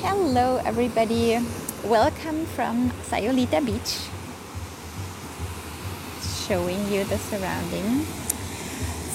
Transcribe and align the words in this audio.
Hello, 0.00 0.62
everybody. 0.64 1.40
Welcome 1.82 2.46
from 2.46 2.92
Sayulita 3.10 3.58
Beach. 3.66 3.98
Showing 6.46 6.86
you 6.92 7.02
the 7.02 7.18
surrounding. 7.18 8.04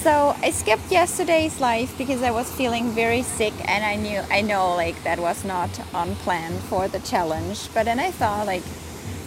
So 0.04 0.36
I 0.42 0.52
skipped 0.52 0.92
yesterday's 0.92 1.62
live 1.62 1.98
because 1.98 2.22
I 2.22 2.32
was 2.32 2.52
feeling 2.52 2.90
very 2.90 3.22
sick, 3.22 3.54
and 3.66 3.86
I 3.86 3.96
knew 3.96 4.20
I 4.30 4.42
know 4.42 4.76
like 4.76 5.02
that 5.06 5.20
was 5.20 5.46
not 5.46 5.70
on 5.94 6.16
plan 6.16 6.60
for 6.68 6.90
the 6.90 7.00
challenge. 7.00 7.74
But 7.74 7.86
then 7.86 7.98
I 7.98 8.12
thought 8.12 8.46
like 8.46 8.64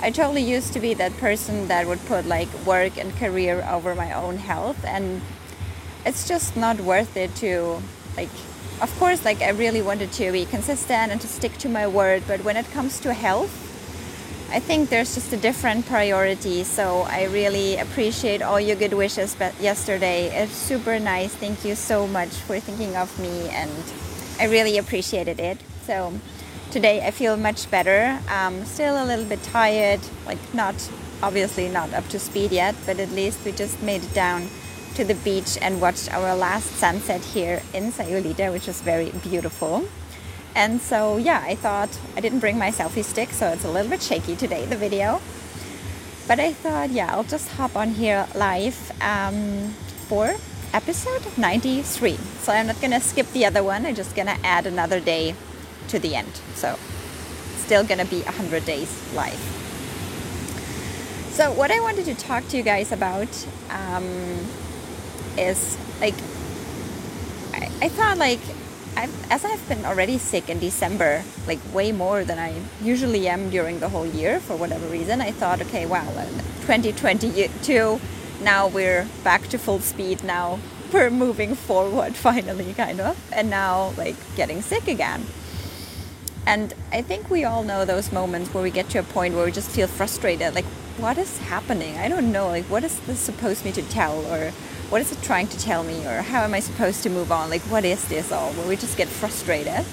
I 0.02 0.10
totally 0.10 0.42
used 0.42 0.74
to 0.74 0.78
be 0.78 0.92
that 0.92 1.16
person 1.16 1.68
that 1.68 1.86
would 1.86 2.04
put 2.04 2.26
like 2.26 2.52
work 2.66 2.98
and 2.98 3.16
career 3.16 3.66
over 3.70 3.94
my 3.94 4.12
own 4.12 4.36
health, 4.36 4.84
and 4.84 5.22
it's 6.04 6.28
just 6.28 6.54
not 6.54 6.80
worth 6.80 7.16
it 7.16 7.34
to 7.36 7.80
like 8.14 8.28
of 8.80 8.94
course, 8.98 9.24
like 9.24 9.40
I 9.40 9.50
really 9.50 9.82
wanted 9.82 10.12
to 10.12 10.32
be 10.32 10.44
consistent 10.44 11.12
and 11.12 11.20
to 11.20 11.26
stick 11.26 11.56
to 11.58 11.68
my 11.68 11.86
word, 11.86 12.24
but 12.26 12.44
when 12.44 12.56
it 12.56 12.70
comes 12.72 13.00
to 13.00 13.12
health, 13.14 13.62
I 14.50 14.60
think 14.60 14.90
there's 14.90 15.14
just 15.14 15.32
a 15.32 15.36
different 15.36 15.86
priority. 15.86 16.62
So 16.62 17.02
I 17.08 17.24
really 17.24 17.78
appreciate 17.78 18.42
all 18.42 18.60
your 18.60 18.76
good 18.76 18.92
wishes 18.92 19.34
but 19.34 19.58
yesterday. 19.60 20.26
It's 20.26 20.52
super 20.52 20.98
nice. 20.98 21.34
Thank 21.34 21.64
you 21.64 21.74
so 21.74 22.06
much 22.06 22.28
for 22.28 22.60
thinking 22.60 22.96
of 22.96 23.18
me, 23.18 23.48
and 23.48 23.72
I 24.38 24.44
really 24.44 24.78
appreciated 24.78 25.40
it. 25.40 25.58
So 25.86 26.12
today 26.70 27.06
I 27.06 27.10
feel 27.10 27.36
much 27.36 27.70
better. 27.70 28.20
Um, 28.30 28.64
still 28.66 29.02
a 29.02 29.06
little 29.06 29.24
bit 29.24 29.42
tired, 29.42 30.00
like 30.26 30.38
not 30.54 30.74
obviously 31.22 31.68
not 31.68 31.92
up 31.94 32.06
to 32.08 32.18
speed 32.18 32.52
yet, 32.52 32.74
but 32.84 33.00
at 33.00 33.10
least 33.10 33.44
we 33.44 33.52
just 33.52 33.82
made 33.82 34.04
it 34.04 34.12
down 34.12 34.48
to 34.96 35.04
the 35.04 35.14
beach 35.14 35.58
and 35.60 35.78
watched 35.78 36.10
our 36.10 36.34
last 36.34 36.70
sunset 36.76 37.22
here 37.22 37.60
in 37.74 37.92
Sayulita, 37.92 38.50
which 38.50 38.66
was 38.66 38.80
very 38.80 39.10
beautiful. 39.10 39.86
And 40.54 40.80
so, 40.80 41.18
yeah, 41.18 41.44
I 41.46 41.54
thought 41.54 41.98
I 42.16 42.20
didn't 42.20 42.40
bring 42.40 42.56
my 42.56 42.70
selfie 42.70 43.04
stick, 43.04 43.30
so 43.30 43.48
it's 43.48 43.64
a 43.64 43.70
little 43.70 43.90
bit 43.90 44.00
shaky 44.00 44.36
today, 44.36 44.64
the 44.64 44.76
video. 44.76 45.20
But 46.26 46.40
I 46.40 46.54
thought, 46.54 46.88
yeah, 46.90 47.12
I'll 47.12 47.24
just 47.24 47.48
hop 47.50 47.76
on 47.76 47.90
here 47.90 48.26
live 48.34 48.90
um, 49.02 49.68
for 50.08 50.34
episode 50.72 51.22
93. 51.36 52.16
So 52.40 52.52
I'm 52.52 52.66
not 52.66 52.80
gonna 52.80 53.00
skip 53.00 53.30
the 53.32 53.44
other 53.44 53.62
one, 53.62 53.84
I'm 53.84 53.94
just 53.94 54.16
gonna 54.16 54.38
add 54.42 54.64
another 54.64 54.98
day 54.98 55.34
to 55.88 55.98
the 55.98 56.14
end. 56.14 56.40
So, 56.54 56.78
still 57.58 57.84
gonna 57.84 58.06
be 58.06 58.22
100 58.22 58.64
days 58.64 58.90
live. 59.14 59.38
So, 61.32 61.52
what 61.52 61.70
I 61.70 61.80
wanted 61.80 62.06
to 62.06 62.14
talk 62.14 62.48
to 62.48 62.56
you 62.56 62.62
guys 62.62 62.92
about 62.92 63.28
um, 63.68 64.48
is 65.38 65.76
like 66.00 66.14
I, 67.54 67.70
I 67.82 67.88
thought 67.88 68.18
like 68.18 68.40
I've, 68.96 69.30
as 69.30 69.44
I've 69.44 69.68
been 69.68 69.84
already 69.84 70.16
sick 70.16 70.48
in 70.48 70.58
December, 70.58 71.22
like 71.46 71.58
way 71.74 71.92
more 71.92 72.24
than 72.24 72.38
I 72.38 72.62
usually 72.82 73.28
am 73.28 73.50
during 73.50 73.78
the 73.80 73.90
whole 73.90 74.06
year 74.06 74.40
for 74.40 74.56
whatever 74.56 74.86
reason, 74.86 75.20
I 75.20 75.32
thought, 75.32 75.60
okay, 75.60 75.84
wow, 75.84 76.04
2022, 76.62 78.00
now 78.42 78.66
we're 78.66 79.06
back 79.22 79.48
to 79.48 79.58
full 79.58 79.80
speed. 79.80 80.24
Now 80.24 80.58
we're 80.92 81.10
moving 81.10 81.54
forward 81.54 82.14
finally, 82.28 82.72
kind 82.72 83.00
of, 83.00 83.18
and 83.32 83.50
now 83.50 83.92
like 83.98 84.16
getting 84.34 84.62
sick 84.62 84.88
again. 84.88 85.26
And 86.46 86.72
I 86.92 87.02
think 87.02 87.28
we 87.28 87.44
all 87.44 87.64
know 87.64 87.84
those 87.84 88.12
moments 88.12 88.54
where 88.54 88.62
we 88.62 88.70
get 88.70 88.88
to 88.90 88.98
a 88.98 89.02
point 89.02 89.34
where 89.34 89.44
we 89.44 89.52
just 89.52 89.70
feel 89.70 89.88
frustrated, 89.88 90.54
like, 90.54 90.64
what 90.96 91.18
is 91.18 91.38
happening? 91.38 91.98
I 91.98 92.08
don't 92.08 92.30
know, 92.32 92.46
like, 92.46 92.64
what 92.66 92.84
is 92.84 92.98
this 93.00 93.18
supposed 93.18 93.64
me 93.64 93.72
to 93.72 93.82
tell, 93.82 94.24
or 94.32 94.52
what 94.90 95.00
is 95.00 95.10
it 95.12 95.20
trying 95.22 95.48
to 95.48 95.58
tell 95.58 95.82
me 95.82 96.06
or 96.06 96.22
how 96.22 96.42
am 96.42 96.54
I 96.54 96.60
supposed 96.60 97.02
to 97.02 97.10
move 97.10 97.32
on? 97.32 97.50
Like, 97.50 97.62
what 97.62 97.84
is 97.84 98.06
this 98.08 98.30
all? 98.30 98.52
Where 98.52 98.68
we 98.68 98.76
just 98.76 98.96
get 98.96 99.08
frustrated. 99.08 99.84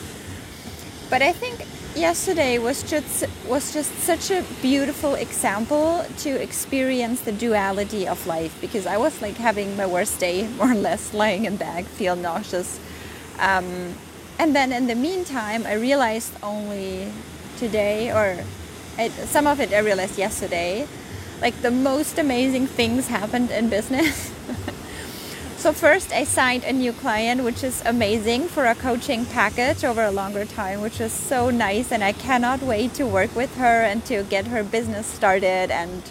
But 1.09 1.22
I 1.22 1.31
think 1.31 1.66
yesterday 1.95 2.58
was 2.58 2.83
just 2.83 3.25
was 3.47 3.73
just 3.73 3.91
such 3.99 4.31
a 4.31 4.44
beautiful 4.61 5.16
example 5.16 6.05
to 6.17 6.30
experience 6.41 7.21
the 7.21 7.31
duality 7.31 8.08
of 8.08 8.26
life 8.26 8.59
because 8.61 8.87
I 8.87 8.98
was 8.98 9.21
like 9.21 9.37
having 9.37 9.77
my 9.77 9.86
worst 9.86 10.20
day 10.20 10.48
more 10.58 10.71
or 10.71 10.76
less 10.76 11.14
lying 11.14 11.45
in 11.45 11.58
bed, 11.58 11.86
feel 11.86 12.15
nauseous. 12.15 12.80
Um, 13.39 13.93
and 14.39 14.55
then 14.55 14.71
in 14.71 14.87
the 14.87 14.95
meantime, 14.95 15.65
I 15.65 15.73
realized 15.73 16.33
only 16.42 17.11
today 17.58 18.11
or 18.11 18.43
I, 18.98 19.10
some 19.10 19.48
of 19.48 19.60
it 19.60 19.73
I 19.73 19.80
realized 19.80 20.17
yesterday 20.17 20.87
like 21.42 21.61
the 21.61 21.71
most 21.71 22.17
amazing 22.17 22.67
things 22.67 23.08
happened 23.08 23.52
in 23.52 23.70
business 23.70 24.31
So 25.63 25.71
first 25.71 26.11
I 26.11 26.25
signed 26.25 26.65
a 26.65 26.73
new 26.73 26.91
client 26.91 27.45
which 27.45 27.63
is 27.63 27.81
amazing 27.85 28.49
for 28.49 28.65
a 28.65 28.75
coaching 28.75 29.25
package 29.25 29.85
over 29.85 30.03
a 30.03 30.11
longer 30.11 30.43
time 30.43 30.81
which 30.81 30.99
is 30.99 31.13
so 31.13 31.49
nice 31.51 31.89
and 31.89 32.03
I 32.03 32.11
cannot 32.11 32.61
wait 32.61 32.93
to 32.95 33.05
work 33.07 33.33
with 33.33 33.55
her 33.55 33.81
and 33.81 34.03
to 34.07 34.23
get 34.23 34.47
her 34.47 34.61
business 34.61 35.07
started 35.07 35.71
and 35.71 36.03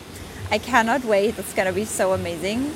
I 0.51 0.57
cannot 0.57 1.05
wait 1.05 1.39
it's 1.39 1.53
going 1.53 1.69
to 1.69 1.75
be 1.75 1.85
so 1.85 2.15
amazing. 2.15 2.73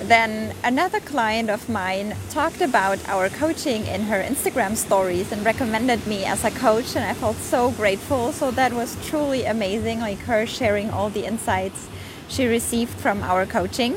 Then 0.00 0.54
another 0.64 0.98
client 0.98 1.50
of 1.50 1.68
mine 1.68 2.16
talked 2.30 2.62
about 2.62 3.06
our 3.06 3.28
coaching 3.28 3.86
in 3.86 4.04
her 4.04 4.22
Instagram 4.22 4.78
stories 4.78 5.30
and 5.30 5.44
recommended 5.44 6.06
me 6.06 6.24
as 6.24 6.42
a 6.42 6.50
coach 6.50 6.96
and 6.96 7.04
I 7.04 7.12
felt 7.12 7.36
so 7.36 7.70
grateful. 7.72 8.32
So 8.32 8.50
that 8.52 8.72
was 8.72 8.96
truly 9.06 9.44
amazing 9.44 10.00
like 10.00 10.20
her 10.20 10.46
sharing 10.46 10.88
all 10.88 11.10
the 11.10 11.26
insights 11.26 11.86
she 12.28 12.46
received 12.46 12.98
from 12.98 13.22
our 13.22 13.44
coaching. 13.44 13.94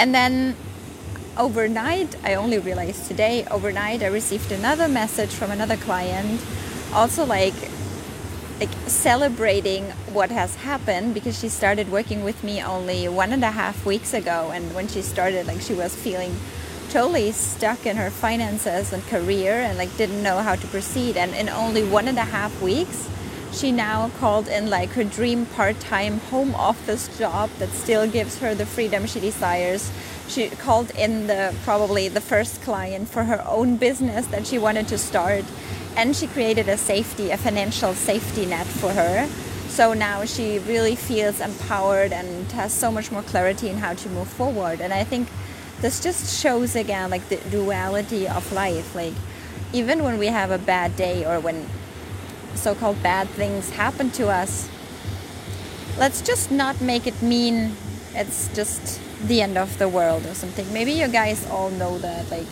And 0.00 0.14
then 0.14 0.56
overnight, 1.36 2.16
I 2.24 2.32
only 2.32 2.58
realized 2.58 3.06
today, 3.06 3.44
overnight, 3.50 4.02
I 4.02 4.06
received 4.06 4.50
another 4.50 4.88
message 4.88 5.28
from 5.28 5.50
another 5.50 5.76
client, 5.76 6.40
also 6.94 7.26
like 7.26 7.52
like 8.58 8.72
celebrating 8.86 9.84
what 10.14 10.30
has 10.30 10.54
happened 10.54 11.12
because 11.12 11.38
she 11.38 11.50
started 11.50 11.92
working 11.92 12.24
with 12.24 12.42
me 12.42 12.62
only 12.62 13.08
one 13.08 13.30
and 13.30 13.44
a 13.44 13.50
half 13.50 13.84
weeks 13.84 14.14
ago. 14.14 14.50
And 14.54 14.74
when 14.74 14.88
she 14.88 15.02
started 15.02 15.46
like 15.46 15.60
she 15.60 15.74
was 15.74 15.94
feeling 15.94 16.34
totally 16.88 17.30
stuck 17.32 17.84
in 17.84 17.98
her 17.98 18.08
finances 18.08 18.94
and 18.94 19.02
career 19.02 19.52
and 19.52 19.76
like 19.76 19.94
didn't 19.98 20.22
know 20.22 20.38
how 20.38 20.54
to 20.54 20.66
proceed. 20.68 21.18
And 21.18 21.34
in 21.34 21.50
only 21.50 21.84
one 21.84 22.08
and 22.08 22.16
a 22.16 22.24
half 22.24 22.62
weeks 22.62 23.06
she 23.52 23.72
now 23.72 24.10
called 24.18 24.48
in 24.48 24.70
like 24.70 24.90
her 24.90 25.04
dream 25.04 25.46
part-time 25.46 26.18
home 26.30 26.54
office 26.54 27.16
job 27.18 27.50
that 27.58 27.68
still 27.70 28.08
gives 28.08 28.38
her 28.38 28.54
the 28.54 28.66
freedom 28.66 29.06
she 29.06 29.20
desires. 29.20 29.90
She 30.28 30.48
called 30.50 30.90
in 30.92 31.26
the 31.26 31.54
probably 31.64 32.08
the 32.08 32.20
first 32.20 32.62
client 32.62 33.08
for 33.08 33.24
her 33.24 33.44
own 33.46 33.76
business 33.76 34.26
that 34.28 34.46
she 34.46 34.58
wanted 34.58 34.86
to 34.88 34.98
start 34.98 35.44
and 35.96 36.14
she 36.14 36.28
created 36.28 36.68
a 36.68 36.76
safety 36.76 37.30
a 37.30 37.36
financial 37.36 37.94
safety 37.94 38.46
net 38.46 38.66
for 38.66 38.90
her. 38.90 39.28
So 39.68 39.94
now 39.94 40.24
she 40.24 40.58
really 40.60 40.94
feels 40.96 41.40
empowered 41.40 42.12
and 42.12 42.50
has 42.52 42.72
so 42.72 42.90
much 42.92 43.10
more 43.10 43.22
clarity 43.22 43.68
in 43.68 43.78
how 43.78 43.94
to 43.94 44.08
move 44.10 44.28
forward. 44.28 44.80
And 44.80 44.92
i 44.92 45.04
think 45.04 45.28
this 45.80 46.02
just 46.02 46.40
shows 46.40 46.76
again 46.76 47.10
like 47.10 47.28
the 47.28 47.36
duality 47.50 48.28
of 48.28 48.52
life. 48.52 48.94
Like 48.94 49.14
even 49.72 50.04
when 50.04 50.18
we 50.18 50.26
have 50.26 50.50
a 50.50 50.58
bad 50.58 50.94
day 50.96 51.24
or 51.24 51.40
when 51.40 51.66
so-called 52.54 53.02
bad 53.02 53.28
things 53.30 53.70
happen 53.70 54.10
to 54.10 54.28
us 54.28 54.68
let's 55.98 56.22
just 56.22 56.50
not 56.50 56.80
make 56.80 57.06
it 57.06 57.20
mean 57.22 57.76
it's 58.14 58.48
just 58.54 59.00
the 59.26 59.42
end 59.42 59.58
of 59.58 59.78
the 59.78 59.88
world 59.88 60.26
or 60.26 60.34
something. 60.34 60.70
Maybe 60.72 60.92
you 60.92 61.08
guys 61.08 61.46
all 61.50 61.70
know 61.70 61.98
that 61.98 62.30
like 62.30 62.46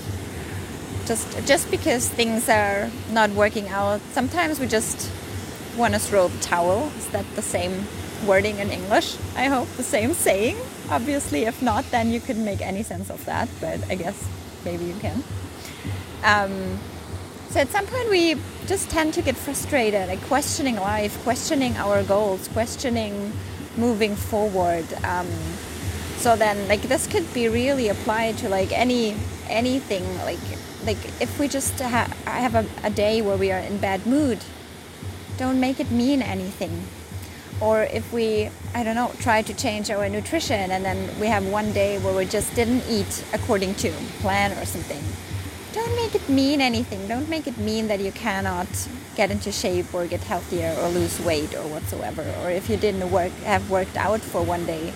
just 1.06 1.46
just 1.46 1.70
because 1.70 2.08
things 2.08 2.48
are 2.48 2.90
not 3.10 3.30
working 3.30 3.68
out 3.68 4.00
sometimes 4.12 4.60
we 4.60 4.66
just 4.66 5.10
want 5.76 5.94
to 5.94 6.00
throw 6.00 6.28
the 6.28 6.38
towel. 6.40 6.92
Is 6.98 7.08
that 7.08 7.24
the 7.34 7.42
same 7.42 7.86
wording 8.26 8.58
in 8.58 8.70
english? 8.70 9.16
I 9.36 9.44
hope 9.44 9.68
the 9.76 9.82
same 9.82 10.12
saying. 10.12 10.56
Obviously 10.90 11.44
if 11.44 11.62
not 11.62 11.90
then 11.90 12.10
you 12.10 12.20
couldn't 12.20 12.44
make 12.44 12.60
any 12.60 12.82
sense 12.82 13.10
of 13.10 13.24
that 13.24 13.48
but 13.60 13.78
i 13.90 13.94
guess 13.94 14.28
maybe 14.64 14.84
you 14.84 14.94
can. 14.96 15.22
Um, 16.22 16.78
so 16.80 16.97
at 17.58 17.68
some 17.68 17.86
point 17.86 18.08
we 18.08 18.36
just 18.66 18.88
tend 18.88 19.12
to 19.14 19.22
get 19.22 19.36
frustrated, 19.36 20.08
like 20.08 20.22
questioning 20.22 20.76
life, 20.76 21.20
questioning 21.24 21.76
our 21.76 22.02
goals, 22.04 22.46
questioning 22.48 23.32
moving 23.76 24.14
forward. 24.14 24.86
Um, 25.02 25.26
so 26.18 26.36
then, 26.36 26.68
like 26.68 26.82
this 26.82 27.06
could 27.06 27.32
be 27.34 27.48
really 27.48 27.88
applied 27.88 28.38
to 28.38 28.48
like 28.48 28.70
any 28.72 29.16
anything. 29.48 30.04
Like 30.18 30.38
like 30.84 30.98
if 31.20 31.38
we 31.40 31.48
just 31.48 31.80
ha- 31.80 32.12
have 32.26 32.54
a, 32.54 32.64
a 32.84 32.90
day 32.90 33.22
where 33.22 33.36
we 33.36 33.50
are 33.50 33.58
in 33.60 33.78
bad 33.78 34.06
mood, 34.06 34.38
don't 35.36 35.58
make 35.58 35.80
it 35.80 35.90
mean 35.90 36.22
anything. 36.22 36.84
Or 37.60 37.82
if 37.82 38.12
we, 38.12 38.50
I 38.72 38.84
don't 38.84 38.94
know, 38.94 39.10
try 39.18 39.42
to 39.42 39.52
change 39.52 39.90
our 39.90 40.08
nutrition 40.08 40.70
and 40.70 40.84
then 40.84 41.10
we 41.18 41.26
have 41.26 41.44
one 41.44 41.72
day 41.72 41.98
where 41.98 42.14
we 42.14 42.24
just 42.24 42.54
didn't 42.54 42.84
eat 42.88 43.24
according 43.32 43.74
to 43.76 43.90
plan 44.20 44.52
or 44.52 44.64
something 44.64 45.02
don't 45.72 45.94
make 45.96 46.14
it 46.14 46.28
mean 46.28 46.60
anything. 46.60 47.06
Don't 47.08 47.28
make 47.28 47.46
it 47.46 47.58
mean 47.58 47.88
that 47.88 48.00
you 48.00 48.12
cannot 48.12 48.68
get 49.16 49.30
into 49.30 49.52
shape 49.52 49.92
or 49.92 50.06
get 50.06 50.22
healthier 50.22 50.74
or 50.80 50.88
lose 50.88 51.20
weight 51.20 51.54
or 51.54 51.66
whatsoever. 51.68 52.24
Or 52.42 52.50
if 52.50 52.70
you 52.70 52.76
didn't 52.76 53.10
work 53.10 53.32
have 53.44 53.70
worked 53.70 53.96
out 53.96 54.20
for 54.20 54.42
one 54.42 54.64
day, 54.64 54.92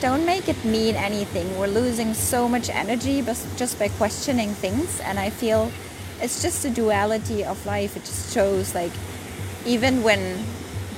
don't 0.00 0.26
make 0.26 0.48
it 0.48 0.64
mean 0.64 0.94
anything. 0.94 1.58
We're 1.58 1.68
losing 1.68 2.14
so 2.14 2.48
much 2.48 2.68
energy 2.68 3.22
just 3.56 3.78
by 3.78 3.88
questioning 3.88 4.50
things, 4.50 5.00
and 5.00 5.18
I 5.18 5.30
feel 5.30 5.72
it's 6.20 6.42
just 6.42 6.64
a 6.64 6.70
duality 6.70 7.44
of 7.44 7.64
life. 7.66 7.96
It 7.96 8.04
just 8.04 8.32
shows 8.32 8.74
like 8.74 8.92
even 9.64 10.02
when 10.02 10.44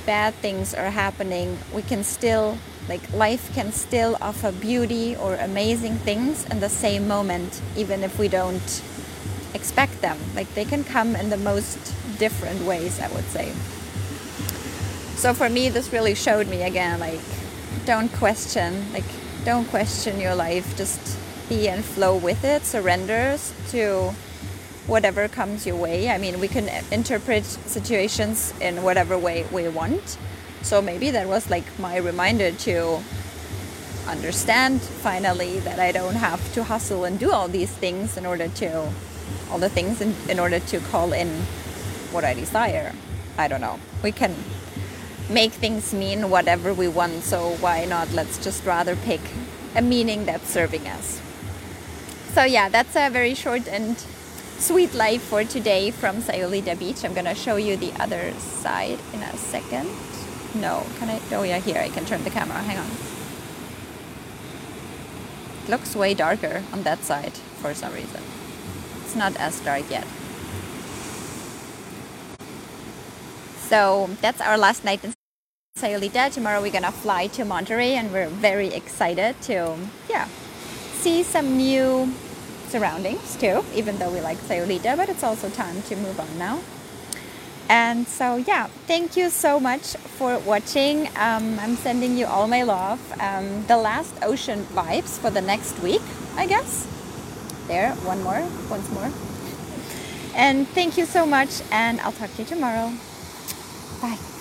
bad 0.04 0.34
things 0.34 0.74
are 0.74 0.90
happening, 0.90 1.58
we 1.72 1.82
can 1.82 2.04
still 2.04 2.58
like 2.88 3.12
life 3.12 3.54
can 3.54 3.70
still 3.70 4.16
offer 4.20 4.50
beauty 4.50 5.14
or 5.16 5.34
amazing 5.34 5.96
things 5.96 6.44
in 6.46 6.60
the 6.60 6.68
same 6.68 7.06
moment, 7.06 7.60
even 7.76 8.02
if 8.02 8.18
we 8.18 8.28
don't 8.28 8.82
expect 9.54 10.00
them. 10.00 10.18
Like 10.34 10.52
they 10.54 10.64
can 10.64 10.84
come 10.84 11.16
in 11.16 11.30
the 11.30 11.36
most 11.36 11.78
different 12.18 12.62
ways, 12.62 13.00
I 13.00 13.08
would 13.08 13.24
say. 13.26 13.52
So 15.16 15.34
for 15.34 15.48
me, 15.48 15.68
this 15.68 15.92
really 15.92 16.14
showed 16.14 16.46
me 16.46 16.62
again, 16.62 17.00
like, 17.00 17.20
don't 17.84 18.12
question, 18.12 18.92
like, 18.92 19.04
don't 19.44 19.66
question 19.68 20.20
your 20.20 20.34
life. 20.34 20.76
Just 20.76 21.18
be 21.48 21.68
and 21.68 21.84
flow 21.84 22.16
with 22.16 22.44
it. 22.44 22.62
Surrenders 22.64 23.52
to 23.70 24.12
whatever 24.86 25.28
comes 25.28 25.66
your 25.66 25.76
way. 25.76 26.08
I 26.08 26.18
mean, 26.18 26.38
we 26.40 26.48
can 26.48 26.68
interpret 26.92 27.44
situations 27.44 28.54
in 28.60 28.82
whatever 28.82 29.18
way 29.18 29.46
we 29.52 29.68
want. 29.68 30.16
So 30.62 30.80
maybe 30.80 31.10
that 31.10 31.28
was 31.28 31.50
like 31.50 31.64
my 31.78 31.96
reminder 31.96 32.52
to 32.52 33.00
understand 34.06 34.80
finally 34.80 35.58
that 35.60 35.78
I 35.78 35.92
don't 35.92 36.14
have 36.14 36.52
to 36.54 36.64
hustle 36.64 37.04
and 37.04 37.18
do 37.18 37.30
all 37.30 37.48
these 37.48 37.70
things 37.70 38.16
in 38.16 38.24
order 38.24 38.48
to, 38.48 38.88
all 39.50 39.58
the 39.58 39.68
things 39.68 40.00
in, 40.00 40.14
in 40.28 40.38
order 40.38 40.58
to 40.58 40.80
call 40.80 41.12
in 41.12 41.28
what 42.12 42.24
I 42.24 42.34
desire. 42.34 42.92
I 43.36 43.48
don't 43.48 43.60
know. 43.60 43.78
We 44.02 44.12
can 44.12 44.34
make 45.30 45.52
things 45.52 45.92
mean 45.92 46.30
whatever 46.30 46.72
we 46.72 46.88
want, 46.88 47.22
so 47.22 47.50
why 47.60 47.84
not? 47.84 48.12
Let's 48.12 48.42
just 48.42 48.64
rather 48.64 48.96
pick 48.96 49.20
a 49.74 49.82
meaning 49.82 50.24
that's 50.24 50.48
serving 50.48 50.86
us. 50.88 51.20
So, 52.32 52.44
yeah, 52.44 52.68
that's 52.68 52.96
a 52.96 53.10
very 53.10 53.34
short 53.34 53.68
and 53.68 53.98
sweet 54.58 54.94
life 54.94 55.22
for 55.22 55.44
today 55.44 55.90
from 55.90 56.16
Sayulita 56.16 56.78
Beach. 56.78 57.04
I'm 57.04 57.14
gonna 57.14 57.34
show 57.34 57.56
you 57.56 57.76
the 57.76 57.92
other 58.00 58.32
side 58.38 58.98
in 59.12 59.22
a 59.22 59.36
second. 59.36 59.88
No, 60.54 60.86
can 60.98 61.10
I? 61.10 61.20
Oh, 61.32 61.42
yeah, 61.42 61.58
here 61.58 61.78
I 61.78 61.88
can 61.88 62.04
turn 62.04 62.24
the 62.24 62.30
camera. 62.30 62.58
Hang 62.58 62.78
on. 62.78 62.90
It 65.64 65.70
looks 65.70 65.94
way 65.94 66.14
darker 66.14 66.62
on 66.72 66.82
that 66.84 67.04
side 67.04 67.34
for 67.60 67.74
some 67.74 67.92
reason. 67.92 68.22
It's 69.08 69.16
not 69.16 69.34
as 69.36 69.58
dark 69.60 69.88
yet. 69.88 70.06
So 73.56 74.10
that's 74.20 74.42
our 74.42 74.58
last 74.58 74.84
night 74.84 75.02
in 75.02 75.14
Sayulita. 75.78 76.30
Tomorrow 76.30 76.60
we're 76.60 76.70
gonna 76.70 76.92
fly 76.92 77.28
to 77.28 77.46
Monterey, 77.46 77.94
and 77.94 78.12
we're 78.12 78.28
very 78.28 78.68
excited 78.68 79.40
to, 79.48 79.78
yeah, 80.10 80.28
see 80.92 81.22
some 81.22 81.56
new 81.56 82.12
surroundings 82.68 83.34
too. 83.36 83.64
Even 83.74 83.96
though 83.98 84.10
we 84.10 84.20
like 84.20 84.36
Sayulita, 84.44 84.94
but 84.98 85.08
it's 85.08 85.24
also 85.24 85.48
time 85.48 85.80
to 85.88 85.96
move 85.96 86.20
on 86.20 86.38
now. 86.38 86.60
And 87.70 88.06
so, 88.06 88.36
yeah, 88.36 88.66
thank 88.86 89.16
you 89.16 89.30
so 89.30 89.58
much 89.58 89.96
for 90.18 90.38
watching. 90.40 91.08
Um, 91.16 91.58
I'm 91.58 91.76
sending 91.76 92.18
you 92.18 92.26
all 92.26 92.46
my 92.46 92.62
love. 92.62 93.00
Um, 93.18 93.64
the 93.68 93.78
last 93.78 94.14
ocean 94.22 94.64
vibes 94.74 95.18
for 95.18 95.30
the 95.30 95.40
next 95.40 95.80
week, 95.80 96.02
I 96.36 96.44
guess. 96.44 96.86
There, 97.68 97.92
one 98.04 98.22
more, 98.22 98.42
once 98.70 98.90
more. 98.90 99.12
And 100.34 100.66
thank 100.68 100.96
you 100.96 101.04
so 101.04 101.26
much, 101.26 101.60
and 101.70 102.00
I'll 102.00 102.12
talk 102.12 102.32
to 102.34 102.42
you 102.42 102.48
tomorrow. 102.48 102.92
Bye. 104.00 104.37